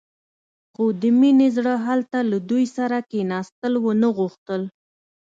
خو 0.73 0.83
د 1.01 1.03
مينې 1.19 1.47
زړه 1.57 1.73
هلته 1.85 2.17
له 2.31 2.37
دوی 2.49 2.65
سره 2.77 2.97
کښېناستل 3.09 3.73
ونه 3.79 4.07
غوښتل. 4.17 4.61